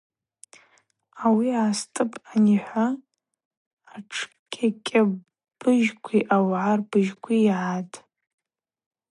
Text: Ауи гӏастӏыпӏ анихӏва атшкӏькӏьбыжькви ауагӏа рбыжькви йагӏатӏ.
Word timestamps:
Ауи 1.23 1.47
гӏастӏыпӏ 1.55 2.17
анихӏва 2.33 2.85
атшкӏькӏьбыжькви 3.95 6.19
ауагӏа 6.35 6.75
рбыжькви 6.79 7.37
йагӏатӏ. 7.47 7.95